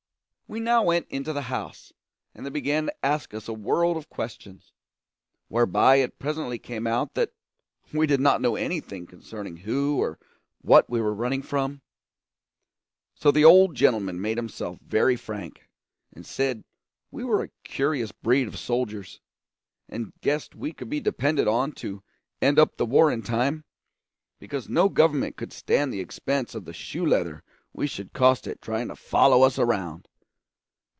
[0.53, 1.93] We now went into the house,
[2.35, 4.73] and they began to ask us a world of questions,
[5.47, 7.29] whereby it presently came out that
[7.93, 10.19] we did not know anything concerning who or
[10.61, 11.79] what we were running from;
[13.15, 15.69] so the old gentleman made himself very frank,
[16.11, 16.65] and said
[17.11, 19.21] we were a curious breed of soldiers,
[19.87, 22.03] and guessed we could be depended on to
[22.41, 23.63] end up the war in time,
[24.37, 27.41] because no Government could stand the expense of the shoe leather
[27.71, 30.09] we should cost it trying to follow us around.